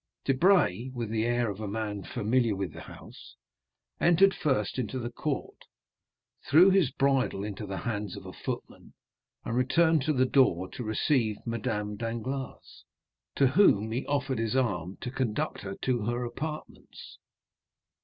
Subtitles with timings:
[0.25, 3.35] Debray, with the air of a man familiar with the house,
[3.99, 5.65] entered first into the court,
[6.49, 8.95] threw his bridle into the hands of a footman,
[9.45, 12.83] and returned to the door to receive Madame Danglars,
[13.35, 17.19] to whom he offered his arm, to conduct her to her apartments.